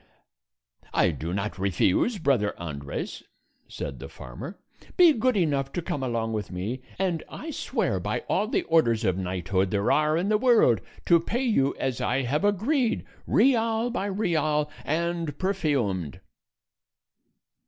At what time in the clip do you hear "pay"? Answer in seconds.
11.19-11.43